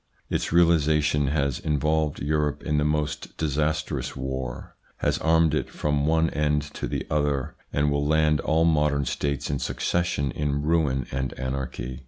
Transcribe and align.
Its 0.31 0.51
realisation 0.51 1.27
has 1.27 1.59
involved 1.59 2.23
Europe 2.23 2.63
in 2.63 2.79
the 2.79 2.83
most 2.83 3.37
disastrous 3.37 4.15
war, 4.15 4.75
has 4.97 5.19
armed 5.19 5.53
it 5.53 5.69
from 5.69 6.07
one 6.07 6.27
end 6.31 6.63
to 6.63 6.87
the 6.87 7.05
other, 7.07 7.53
and 7.71 7.91
will 7.91 8.03
land 8.07 8.39
all 8.39 8.65
modern 8.65 9.05
states 9.05 9.51
in 9.51 9.59
succession 9.59 10.31
in 10.31 10.63
ruin 10.63 11.05
and 11.11 11.33
anarchy. 11.35 11.99